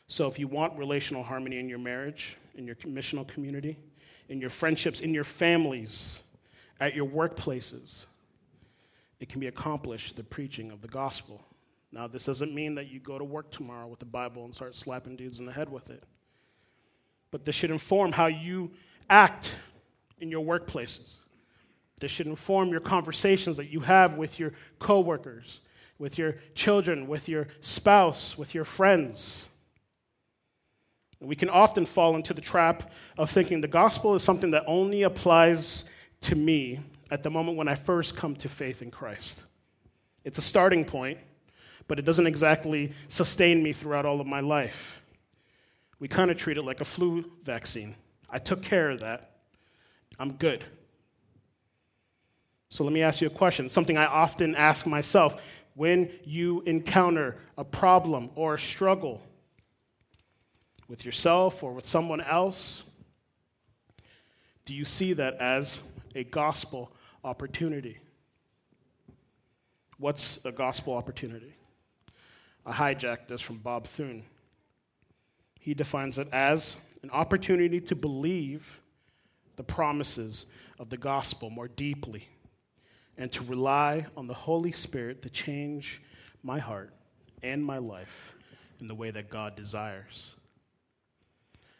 [0.07, 3.77] So, if you want relational harmony in your marriage, in your missional community,
[4.27, 6.21] in your friendships, in your families,
[6.79, 8.05] at your workplaces,
[9.19, 11.43] it can be accomplished through the preaching of the gospel.
[11.91, 14.75] Now, this doesn't mean that you go to work tomorrow with the Bible and start
[14.75, 16.03] slapping dudes in the head with it.
[17.31, 18.71] But this should inform how you
[19.09, 19.55] act
[20.19, 21.15] in your workplaces.
[21.99, 25.59] This should inform your conversations that you have with your coworkers,
[25.97, 29.47] with your children, with your spouse, with your friends.
[31.19, 34.63] And we can often fall into the trap of thinking the gospel is something that
[34.67, 35.83] only applies
[36.21, 36.79] to me
[37.11, 39.43] at the moment when I first come to faith in Christ.
[40.23, 41.17] It's a starting point,
[41.89, 45.01] but it doesn't exactly sustain me throughout all of my life.
[45.99, 47.95] We kind of treat it like a flu vaccine.
[48.29, 49.31] I took care of that.
[50.19, 50.63] I'm good.
[52.69, 55.41] So let me ask you a question, something I often ask myself.
[55.73, 59.23] When you encounter a problem or a struggle
[60.87, 62.83] with yourself or with someone else,
[64.65, 65.81] do you see that as
[66.13, 66.91] a gospel
[67.23, 67.97] opportunity?
[69.97, 71.55] What's a gospel opportunity?
[72.69, 74.23] I hijacked this from Bob Thune.
[75.59, 78.79] He defines it as an opportunity to believe
[79.55, 80.45] the promises
[80.77, 82.27] of the gospel more deeply
[83.17, 85.99] and to rely on the Holy Spirit to change
[86.43, 86.93] my heart
[87.41, 88.35] and my life
[88.79, 90.35] in the way that God desires.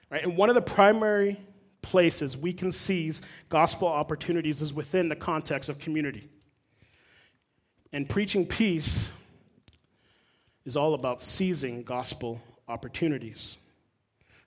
[0.10, 0.23] Right?
[0.23, 1.39] And one of the primary
[1.84, 6.28] places we can seize gospel opportunities is within the context of community.
[7.93, 9.12] And preaching peace
[10.65, 13.58] is all about seizing gospel opportunities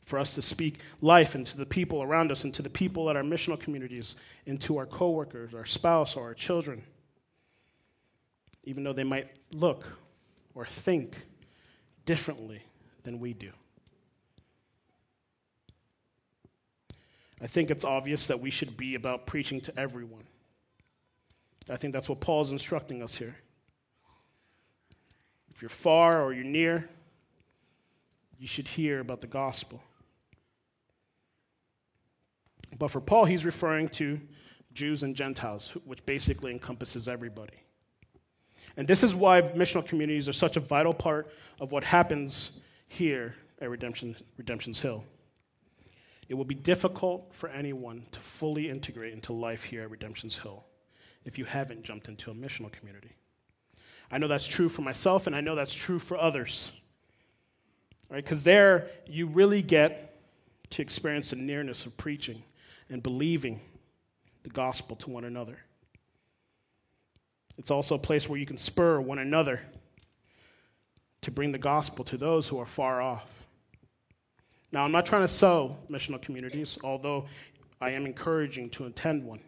[0.05, 3.22] for us to speak life into the people around us, into the people at our
[3.22, 6.83] missional communities, into our coworkers, our spouse, or our children,
[8.64, 9.85] even though they might look
[10.55, 11.16] or think
[12.05, 12.62] differently
[13.05, 13.51] than we do.
[17.40, 20.25] I think it's obvious that we should be about preaching to everyone.
[21.68, 23.37] I think that's what Paul's instructing us here.
[25.54, 26.88] If you're far or you're near,
[28.38, 29.82] you should hear about the gospel.
[32.78, 34.20] But for Paul, he's referring to
[34.72, 37.62] Jews and Gentiles, which basically encompasses everybody.
[38.76, 43.34] And this is why missional communities are such a vital part of what happens here
[43.60, 45.04] at Redemption, Redemption's Hill.
[46.28, 50.64] It will be difficult for anyone to fully integrate into life here at Redemption's Hill
[51.24, 53.12] if you haven't jumped into a missional community.
[54.12, 56.70] I know that's true for myself, and I know that's true for others.
[58.11, 58.22] Right?
[58.22, 60.20] Because there, you really get
[60.70, 62.42] to experience the nearness of preaching
[62.90, 63.59] and believing
[64.42, 65.57] the gospel to one another.
[67.57, 69.61] It's also a place where you can spur one another
[71.22, 73.29] to bring the gospel to those who are far off.
[74.72, 77.27] Now, I'm not trying to sell missional communities, although
[77.81, 79.40] I am encouraging to attend one.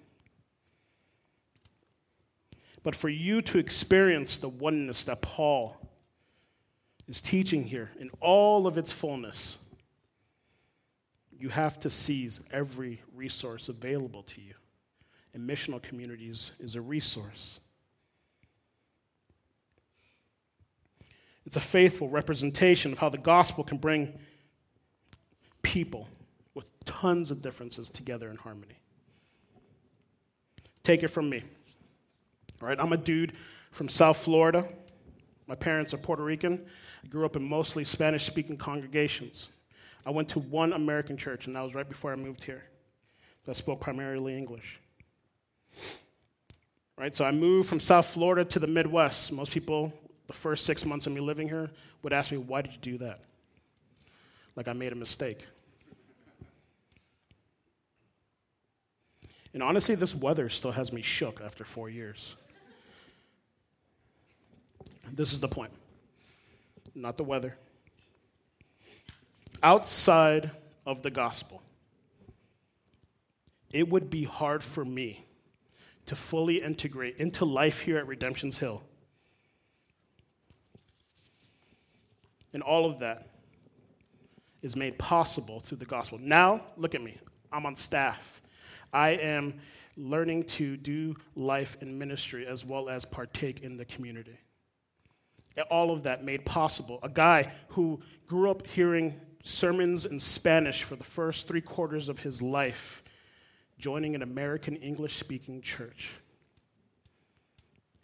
[2.84, 5.74] But for you to experience the oneness that Paul
[7.08, 9.56] is teaching here in all of its fullness,
[11.36, 14.54] you have to seize every resource available to you.
[15.32, 17.58] And missional communities is a resource.
[21.46, 24.18] It's a faithful representation of how the gospel can bring
[25.62, 26.06] people
[26.54, 28.78] with tons of differences together in harmony.
[30.82, 31.42] Take it from me.
[32.60, 33.32] Right, I'm a dude
[33.70, 34.66] from South Florida.
[35.46, 36.64] My parents are Puerto Rican.
[37.02, 39.50] I grew up in mostly Spanish speaking congregations.
[40.06, 42.64] I went to one American church, and that was right before I moved here.
[43.46, 44.80] That spoke primarily English.
[46.96, 49.32] Right, so I moved from South Florida to the Midwest.
[49.32, 49.92] Most people,
[50.28, 51.70] the first six months of me living here,
[52.02, 53.20] would ask me, Why did you do that?
[54.54, 55.44] Like I made a mistake.
[59.52, 62.36] And honestly, this weather still has me shook after four years.
[65.12, 65.72] This is the point,
[66.94, 67.56] not the weather.
[69.62, 70.50] Outside
[70.86, 71.62] of the gospel,
[73.72, 75.24] it would be hard for me
[76.06, 78.82] to fully integrate into life here at Redemption's Hill.
[82.52, 83.28] And all of that
[84.62, 86.18] is made possible through the gospel.
[86.20, 87.18] Now, look at me.
[87.52, 88.40] I'm on staff.
[88.92, 89.60] I am
[89.96, 94.38] learning to do life in ministry as well as partake in the community.
[95.70, 96.98] All of that made possible.
[97.02, 102.18] A guy who grew up hearing sermons in Spanish for the first three quarters of
[102.18, 103.02] his life,
[103.78, 106.12] joining an American English speaking church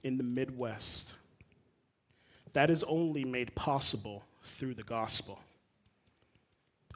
[0.03, 1.13] in the Midwest.
[2.53, 5.41] That is only made possible through the gospel.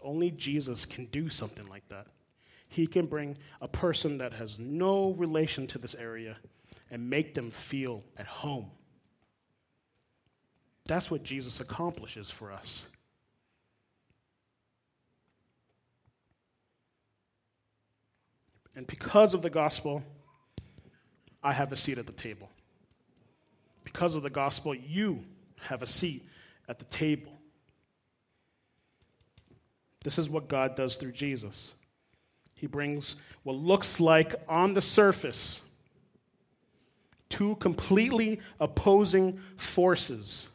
[0.03, 2.07] Only Jesus can do something like that.
[2.69, 6.37] He can bring a person that has no relation to this area
[6.91, 8.71] and make them feel at home.
[10.87, 12.85] That's what Jesus accomplishes for us.
[18.77, 20.03] And because of the gospel,
[21.43, 22.51] I have a seat at the table.
[23.85, 25.25] Because of the gospel, you
[25.61, 26.27] have a seat
[26.69, 27.33] at the table.
[30.03, 31.73] This is what God does through Jesus.
[32.55, 35.61] He brings what looks like on the surface
[37.31, 40.49] two completely opposing forces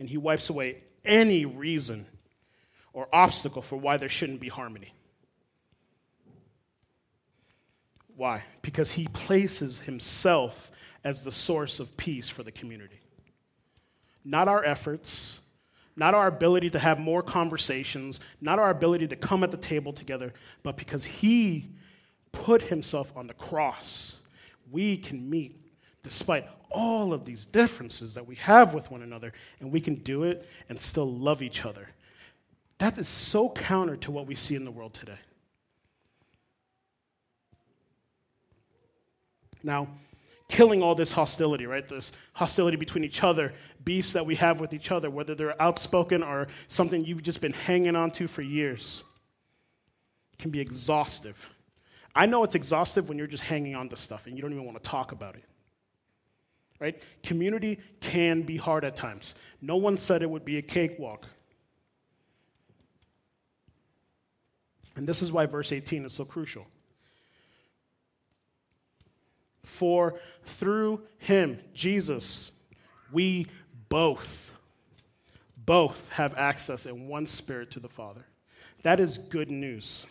[0.00, 2.06] and he wipes away any reason
[2.92, 4.92] or obstacle for why there shouldn't be harmony.
[8.16, 8.42] Why?
[8.62, 10.72] Because he places himself
[11.04, 13.00] as the source of peace for the community.
[14.24, 15.40] Not our efforts,
[15.96, 19.92] not our ability to have more conversations, not our ability to come at the table
[19.92, 20.32] together,
[20.62, 21.70] but because he
[22.32, 24.18] put himself on the cross,
[24.70, 25.60] we can meet
[26.02, 30.24] despite all of these differences that we have with one another, and we can do
[30.24, 31.88] it and still love each other.
[32.78, 35.18] That is so counter to what we see in the world today.
[39.62, 39.88] Now,
[40.48, 41.86] killing all this hostility, right?
[41.86, 43.52] This hostility between each other,
[43.84, 47.52] beefs that we have with each other, whether they're outspoken or something you've just been
[47.52, 49.04] hanging on to for years,
[50.38, 51.50] can be exhaustive.
[52.14, 54.64] I know it's exhaustive when you're just hanging on to stuff and you don't even
[54.64, 55.44] want to talk about it
[56.80, 57.00] right?
[57.22, 59.34] Community can be hard at times.
[59.60, 61.26] No one said it would be a cakewalk.
[64.96, 66.66] And this is why verse 18 is so crucial.
[69.62, 72.50] For through him, Jesus,
[73.12, 73.46] we
[73.88, 74.52] both,
[75.56, 78.24] both have access in one spirit to the Father.
[78.82, 80.06] That is good news.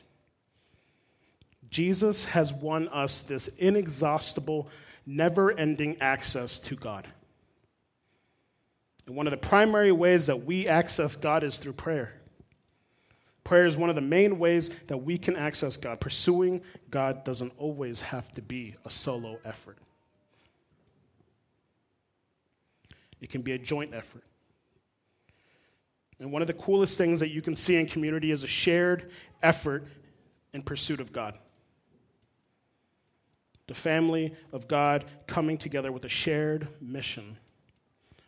[1.70, 4.70] Jesus has won us this inexhaustible
[5.10, 7.08] never ending access to God.
[9.08, 12.14] And one of the primary ways that we access God is through prayer.
[13.44, 16.00] Prayer is one of the main ways that we can access God.
[16.00, 19.78] Pursuing God doesn't always have to be a solo effort,
[23.20, 24.24] it can be a joint effort.
[26.20, 29.10] And one of the coolest things that you can see in community is a shared
[29.42, 29.88] effort
[30.54, 31.36] in pursuit of God
[33.70, 37.38] the family of God coming together with a shared mission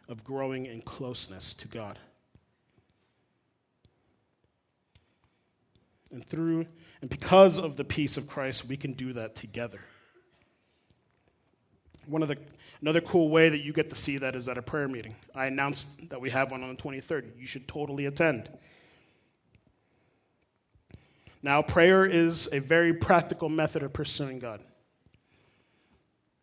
[0.07, 1.97] of growing in closeness to God.
[6.11, 6.67] And through
[7.01, 9.81] and because of the peace of Christ, we can do that together.
[12.05, 12.37] One of the
[12.81, 15.15] another cool way that you get to see that is at a prayer meeting.
[15.33, 17.31] I announced that we have one on the 23rd.
[17.39, 18.49] You should totally attend.
[21.41, 24.61] Now, prayer is a very practical method of pursuing God.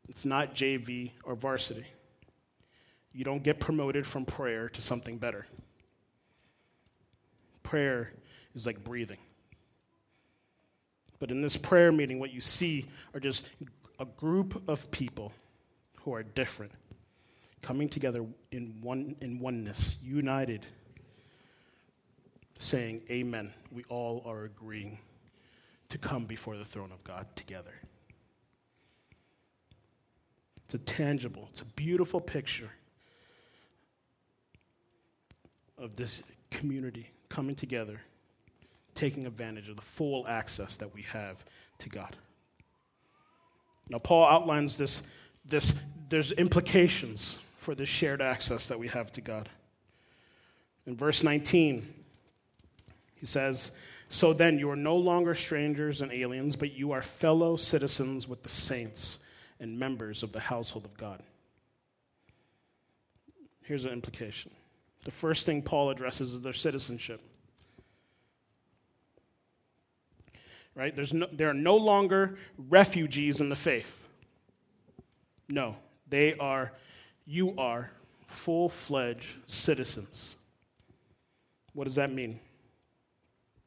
[0.09, 1.87] It's not JV or varsity.
[3.13, 5.47] You don't get promoted from prayer to something better.
[7.63, 8.13] Prayer
[8.55, 9.19] is like breathing.
[11.19, 13.45] But in this prayer meeting, what you see are just
[13.99, 15.33] a group of people
[16.03, 16.73] who are different,
[17.61, 20.65] coming together in, one, in oneness, united,
[22.57, 23.53] saying, Amen.
[23.73, 24.99] We all are agreeing
[25.89, 27.75] to come before the throne of God together.
[30.69, 32.69] It's a tangible, it's a beautiful picture
[35.79, 38.03] of this community coming together,
[38.95, 41.43] taking advantage of the full access that we have
[41.79, 42.17] to God.
[43.89, 45.05] Now, Paul outlines this,
[45.47, 49.49] this there's implications for this shared access that we have to God.
[50.87, 51.95] In verse 19,
[53.15, 53.71] he says,
[54.11, 58.43] So then you are no longer strangers and aliens, but you are fellow citizens with
[58.43, 59.21] the saints
[59.61, 61.23] and members of the household of God.
[63.63, 64.51] Here's an implication.
[65.05, 67.21] The first thing Paul addresses is their citizenship.
[70.75, 70.95] Right?
[70.95, 72.39] There's no, there are no longer
[72.69, 74.07] refugees in the faith.
[75.49, 75.77] No,
[76.09, 76.73] they are,
[77.27, 77.91] you are
[78.29, 80.37] full fledged citizens.
[81.73, 82.39] What does that mean?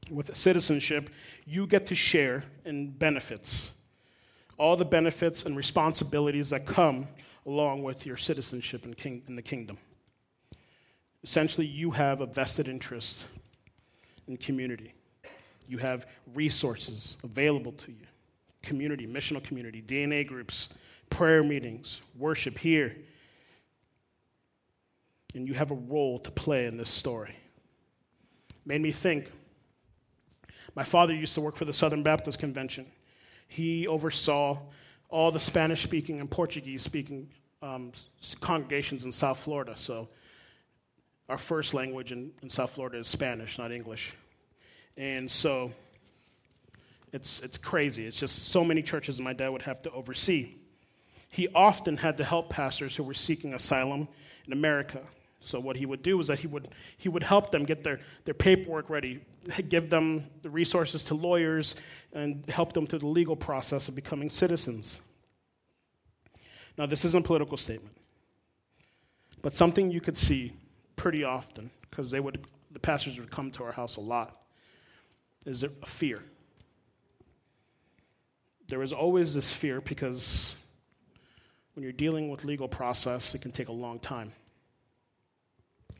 [0.09, 1.09] With citizenship,
[1.45, 3.71] you get to share in benefits,
[4.61, 7.07] all the benefits and responsibilities that come
[7.47, 9.75] along with your citizenship in, king, in the kingdom.
[11.23, 13.25] Essentially, you have a vested interest
[14.27, 14.93] in community.
[15.67, 16.05] You have
[16.35, 18.05] resources available to you
[18.61, 20.77] community, missional community, DNA groups,
[21.09, 22.95] prayer meetings, worship here.
[25.33, 27.35] And you have a role to play in this story.
[28.63, 29.31] Made me think.
[30.75, 32.85] My father used to work for the Southern Baptist Convention.
[33.51, 34.59] He oversaw
[35.09, 37.29] all the Spanish speaking and Portuguese speaking
[37.61, 37.91] um,
[38.39, 39.73] congregations in South Florida.
[39.75, 40.07] So,
[41.29, 44.13] our first language in, in South Florida is Spanish, not English.
[44.97, 45.71] And so,
[47.13, 48.05] it's, it's crazy.
[48.05, 50.55] It's just so many churches my dad would have to oversee
[51.31, 54.07] he often had to help pastors who were seeking asylum
[54.45, 55.01] in America.
[55.39, 58.01] So what he would do is that he would, he would help them get their,
[58.25, 59.21] their paperwork ready,
[59.69, 61.75] give them the resources to lawyers,
[62.13, 64.99] and help them through the legal process of becoming citizens.
[66.77, 67.95] Now, this isn't a political statement,
[69.41, 70.53] but something you could see
[70.95, 74.41] pretty often, because they would, the pastors would come to our house a lot,
[75.45, 76.21] is a fear.
[78.67, 80.55] There was always this fear because
[81.73, 84.31] when you're dealing with legal process, it can take a long time.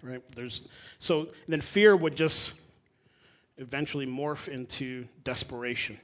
[0.03, 0.21] Right?
[0.35, 0.67] There's,
[0.99, 2.53] so then fear would just
[3.62, 5.99] eventually morph into desperation.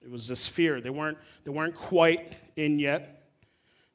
[0.00, 0.80] It was this fear.
[0.80, 3.26] They weren't, they weren't quite in yet,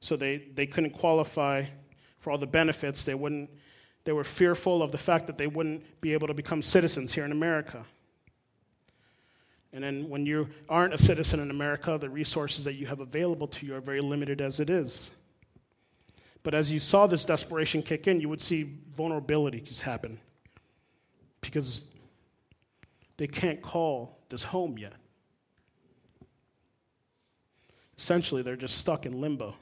[0.01, 1.65] so they, they couldn't qualify
[2.19, 3.05] for all the benefits.
[3.05, 3.49] They, wouldn't,
[4.03, 7.25] they were fearful of the fact that they wouldn't be able to become citizens here
[7.25, 7.85] in America.
[9.71, 13.47] And then when you aren't a citizen in America, the resources that you have available
[13.47, 15.09] to you are very limited as it is.
[16.43, 20.19] But as you saw this desperation kick in, you would see vulnerability just happen
[21.45, 21.85] because
[23.17, 24.93] they can't call this home yet.
[27.97, 29.55] Essentially, they're just stuck in limbo.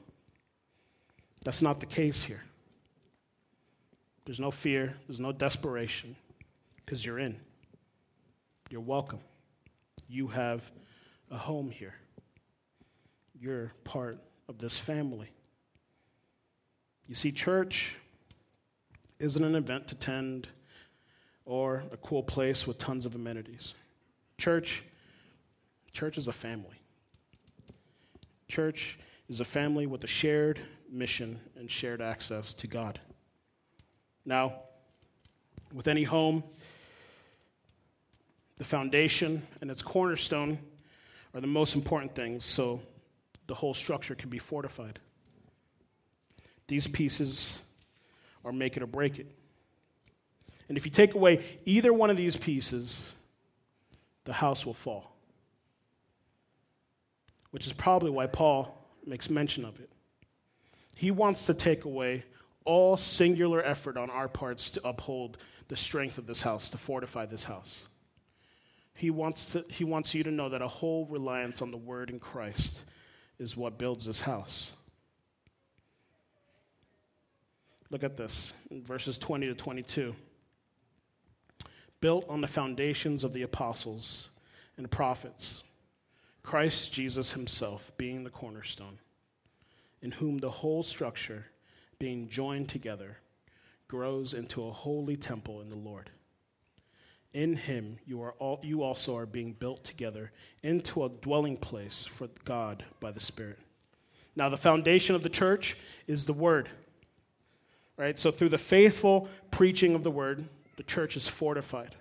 [1.44, 2.42] That's not the case here.
[4.24, 6.16] There's no fear, there's no desperation
[6.76, 7.38] because you're in.
[8.70, 9.20] You're welcome
[10.08, 10.70] you have
[11.30, 11.94] a home here.
[13.38, 14.18] You're part
[14.48, 15.30] of this family.
[17.06, 17.96] You see, church
[19.18, 20.48] isn't an event to tend
[21.46, 23.74] or a cool place with tons of amenities.
[24.38, 24.82] Church,
[25.92, 26.80] church is a family.
[28.48, 33.00] Church is a family with a shared mission and shared access to God.
[34.24, 34.54] Now,
[35.72, 36.44] with any home,
[38.56, 40.58] the foundation and its cornerstone
[41.34, 42.80] are the most important things, so
[43.46, 45.00] the whole structure can be fortified.
[46.68, 47.60] These pieces
[48.44, 49.26] are make it or break it.
[50.68, 53.14] And if you take away either one of these pieces,
[54.24, 55.14] the house will fall.
[57.50, 59.90] Which is probably why Paul makes mention of it.
[60.96, 62.24] He wants to take away
[62.64, 65.36] all singular effort on our parts to uphold
[65.68, 67.86] the strength of this house, to fortify this house.
[68.94, 72.10] He wants, to, he wants you to know that a whole reliance on the word
[72.10, 72.80] in Christ
[73.38, 74.70] is what builds this house.
[77.90, 80.14] Look at this verses 20 to 22.
[82.04, 84.28] Built on the foundations of the apostles
[84.76, 85.64] and prophets,
[86.42, 88.98] Christ Jesus himself being the cornerstone,
[90.02, 91.46] in whom the whole structure,
[91.98, 93.16] being joined together,
[93.88, 96.10] grows into a holy temple in the Lord.
[97.32, 100.30] In him you, are all, you also are being built together
[100.62, 103.58] into a dwelling place for God by the Spirit.
[104.36, 105.74] Now, the foundation of the church
[106.06, 106.68] is the Word.
[107.96, 108.18] Right?
[108.18, 110.46] So, through the faithful preaching of the Word,
[110.76, 111.94] the church is fortified.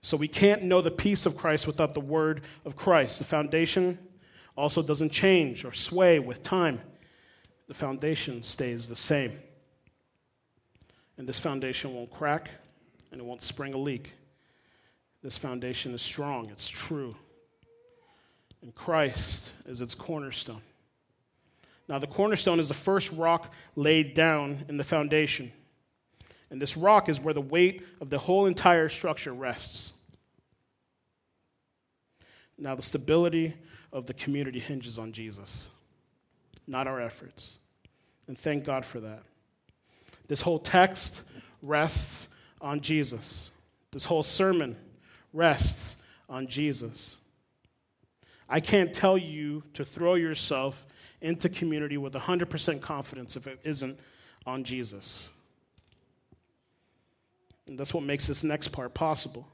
[0.00, 3.18] So, we can't know the peace of Christ without the Word of Christ.
[3.18, 3.98] The foundation
[4.56, 6.80] also doesn't change or sway with time,
[7.68, 9.38] the foundation stays the same.
[11.18, 12.50] And this foundation won't crack
[13.10, 14.12] and it won't spring a leak.
[15.22, 17.16] This foundation is strong, it's true.
[18.62, 20.62] And Christ is its cornerstone.
[21.88, 25.52] Now, the cornerstone is the first rock laid down in the foundation.
[26.50, 29.92] And this rock is where the weight of the whole entire structure rests.
[32.58, 33.54] Now, the stability
[33.92, 35.68] of the community hinges on Jesus,
[36.66, 37.58] not our efforts.
[38.28, 39.22] And thank God for that.
[40.28, 41.22] This whole text
[41.62, 42.28] rests
[42.60, 43.50] on Jesus.
[43.92, 44.76] This whole sermon
[45.32, 45.96] rests
[46.28, 47.16] on Jesus.
[48.48, 50.86] I can't tell you to throw yourself
[51.20, 53.98] into community with 100% confidence if it isn't
[54.46, 55.28] on Jesus.
[57.66, 59.46] And that's what makes this next part possible.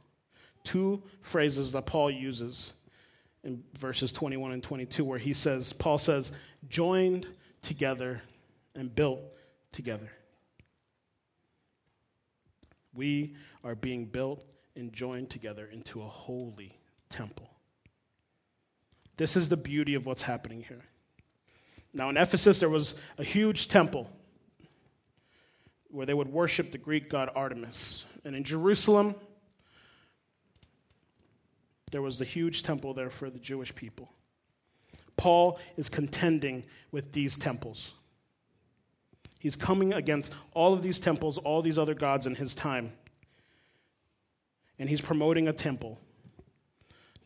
[0.65, 2.73] Two phrases that Paul uses
[3.45, 6.31] in verses 21 and 22, where he says, Paul says,
[6.69, 7.27] joined
[7.63, 8.23] together
[8.75, 9.21] and built
[9.73, 10.11] together.
[12.95, 13.35] We
[13.65, 14.45] are being built
[14.77, 17.49] and joined together into a holy temple.
[19.17, 20.85] This is the beauty of what's happening here.
[21.95, 24.09] Now, in Ephesus, there was a huge temple
[25.93, 28.05] where they would worship the Greek god Artemis.
[28.25, 29.15] And in Jerusalem,
[31.93, 34.11] there was the huge temple there for the Jewish people.
[35.17, 37.93] Paul is contending with these temples.
[39.39, 42.95] He's coming against all of these temples, all these other gods in his time.
[44.79, 45.99] And he's promoting a temple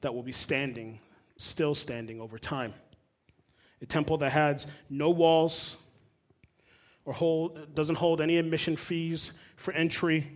[0.01, 0.99] that will be standing,
[1.37, 2.75] still standing over time.
[3.81, 5.77] A temple that has no walls
[7.07, 10.27] or hold, doesn't hold any admission fees for entry.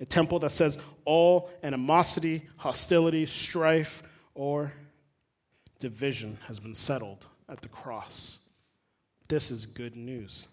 [0.00, 4.02] A temple that says all animosity, hostility, strife,
[4.34, 4.72] or
[5.80, 8.38] division has been settled at the cross.
[9.26, 10.46] This is good news.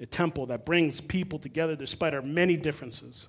[0.00, 3.26] A temple that brings people together despite our many differences.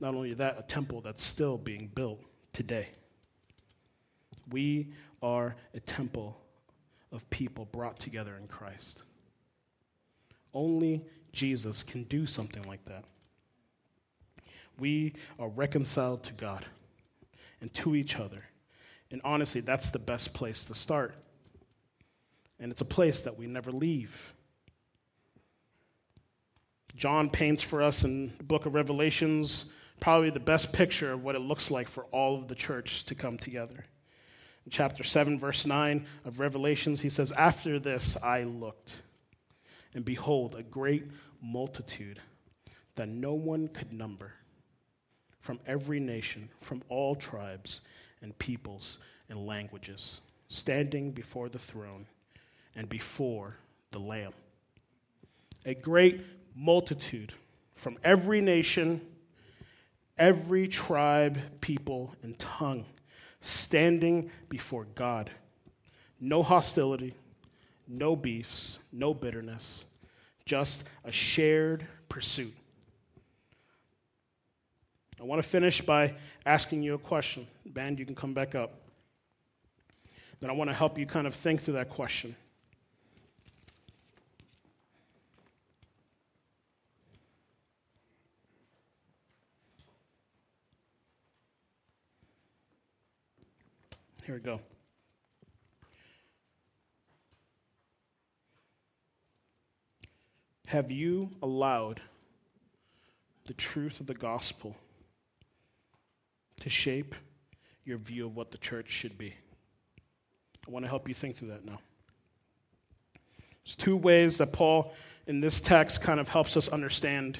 [0.00, 2.20] Not only that, a temple that's still being built
[2.52, 2.88] today.
[4.50, 4.92] We
[5.22, 6.43] are a temple
[7.14, 9.02] of people brought together in Christ.
[10.52, 11.02] Only
[11.32, 13.04] Jesus can do something like that.
[14.78, 16.66] We are reconciled to God
[17.60, 18.44] and to each other.
[19.10, 21.14] And honestly, that's the best place to start.
[22.58, 24.34] And it's a place that we never leave.
[26.96, 29.66] John paints for us in the book of Revelations
[30.00, 33.14] probably the best picture of what it looks like for all of the church to
[33.14, 33.84] come together.
[34.64, 39.02] In chapter 7, verse 9 of Revelations, he says, After this I looked,
[39.94, 41.04] and behold, a great
[41.42, 42.20] multitude
[42.94, 44.32] that no one could number,
[45.40, 47.82] from every nation, from all tribes
[48.22, 48.98] and peoples
[49.28, 52.06] and languages, standing before the throne
[52.74, 53.56] and before
[53.90, 54.32] the Lamb.
[55.66, 56.22] A great
[56.54, 57.34] multitude
[57.74, 59.02] from every nation,
[60.16, 62.86] every tribe, people, and tongue
[63.44, 65.30] standing before God.
[66.20, 67.14] No hostility,
[67.86, 69.84] no beefs, no bitterness,
[70.46, 72.54] just a shared pursuit.
[75.20, 76.14] I want to finish by
[76.46, 77.46] asking you a question.
[77.66, 78.74] Band, you can come back up.
[80.40, 82.34] Then I want to help you kind of think through that question.
[94.24, 94.58] Here we go.
[100.64, 102.00] Have you allowed
[103.44, 104.74] the truth of the gospel
[106.60, 107.14] to shape
[107.84, 109.34] your view of what the church should be?
[110.66, 111.78] I want to help you think through that now.
[113.62, 114.94] There's two ways that Paul,
[115.26, 117.36] in this text, kind of helps us understand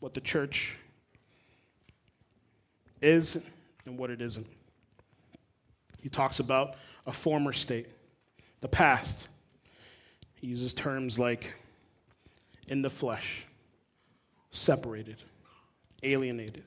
[0.00, 0.76] what the church
[3.00, 3.42] is
[3.86, 4.46] and what it isn't.
[6.04, 6.74] He talks about
[7.06, 7.86] a former state,
[8.60, 9.28] the past.
[10.34, 11.54] He uses terms like
[12.68, 13.46] in the flesh,
[14.50, 15.16] separated,
[16.02, 16.64] alienated,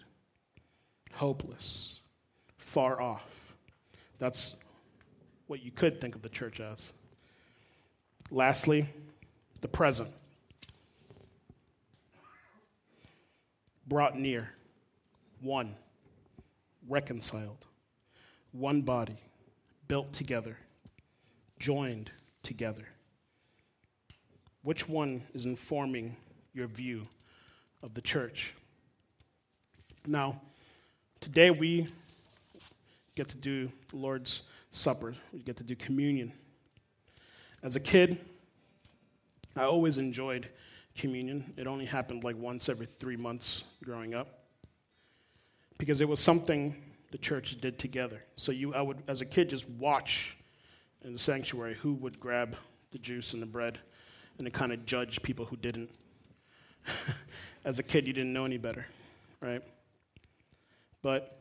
[1.14, 2.00] hopeless,
[2.58, 3.54] far off.
[4.18, 4.56] That's
[5.46, 6.92] what you could think of the church as.
[8.32, 8.90] Lastly,
[9.62, 10.10] the present.
[13.88, 14.50] Brought near,
[15.42, 15.76] one,
[16.90, 17.68] reconciled,
[18.52, 19.20] one body,
[19.88, 20.58] built together,
[21.60, 22.12] joined
[22.44, 22.88] together.
[24.64, 26.16] Which one is informing
[26.54, 27.08] your view
[27.82, 28.54] of the church?
[30.06, 30.42] Now,
[31.22, 31.88] today we
[33.16, 36.32] get to do the Lord's Supper, we get to do communion.
[37.64, 38.20] As a kid,
[39.56, 40.50] I always enjoyed
[40.96, 41.54] communion.
[41.58, 44.44] It only happened like once every three months growing up
[45.78, 46.76] because it was something
[47.18, 48.24] the church did together.
[48.36, 50.38] So you, I would, as a kid, just watch
[51.04, 52.56] in the sanctuary who would grab
[52.92, 53.80] the juice and the bread
[54.38, 55.90] and to kind of judge people who didn't.
[57.66, 58.86] as a kid, you didn't know any better,
[59.42, 59.64] right?
[61.02, 61.40] But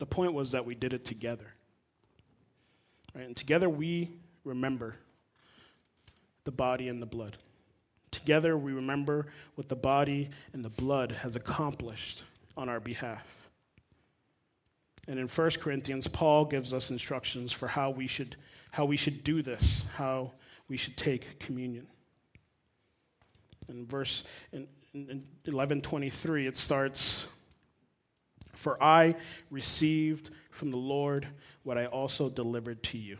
[0.00, 1.46] the point was that we did it together.
[3.14, 3.26] Right?
[3.26, 4.10] And together we
[4.42, 4.96] remember
[6.42, 7.36] the body and the blood.
[8.10, 12.24] Together we remember what the body and the blood has accomplished
[12.56, 13.26] on our behalf.
[15.08, 18.36] And in 1 Corinthians, Paul gives us instructions for how we should,
[18.70, 20.32] how we should do this, how
[20.68, 21.86] we should take communion.
[23.68, 27.26] In verse in, in 1123, it starts
[28.54, 29.16] for I
[29.50, 31.26] received from the Lord
[31.64, 33.18] what I also delivered to you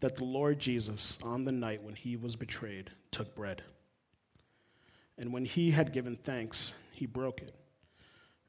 [0.00, 3.62] that the Lord Jesus, on the night when he was betrayed, took bread.
[5.16, 7.54] And when he had given thanks, he broke it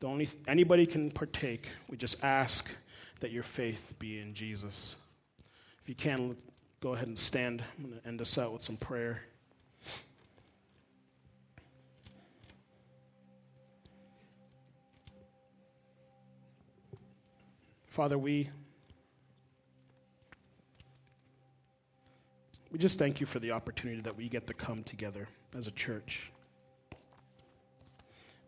[0.00, 1.68] The only anybody can partake.
[1.88, 2.70] We just ask
[3.20, 4.96] that your faith be in Jesus.
[5.82, 6.36] If you can,
[6.80, 7.62] go ahead and stand.
[7.78, 9.22] I'm going to end us out with some prayer.
[17.86, 18.48] Father, we
[22.72, 25.28] we just thank you for the opportunity that we get to come together
[25.58, 26.30] as a church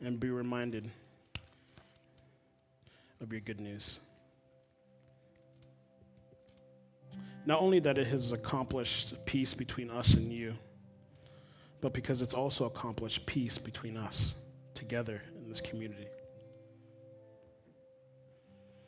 [0.00, 0.90] and be reminded
[3.22, 4.00] of your good news.
[7.46, 10.54] Not only that it has accomplished peace between us and you,
[11.80, 14.34] but because it's also accomplished peace between us
[14.74, 16.06] together in this community.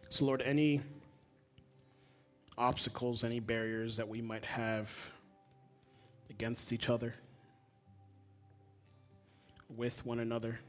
[0.08, 0.82] So, Lord, any
[2.58, 4.92] obstacles, any barriers that we might have
[6.30, 7.14] against each other,
[9.76, 10.60] with one another,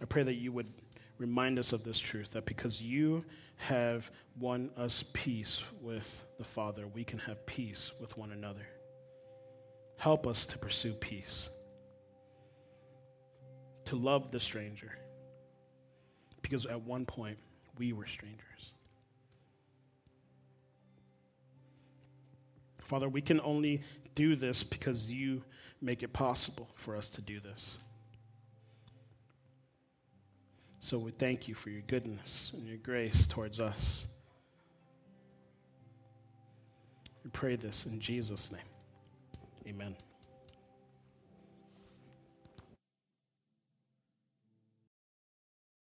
[0.00, 0.68] I pray that you would
[1.24, 3.24] remind us of this truth that because you
[3.56, 8.66] have won us peace with the Father, we can have peace with one another.
[9.96, 11.48] Help us to pursue peace,
[13.86, 14.98] to love the stranger
[16.42, 17.38] because at one point
[17.78, 18.72] we were strangers.
[22.82, 23.80] Father, we can only
[24.14, 25.42] do this because you
[25.80, 27.78] make it possible for us to do this.
[30.84, 34.06] So we thank you for your goodness and your grace towards us.
[37.24, 38.60] We pray this in Jesus' name.
[39.66, 39.96] Amen.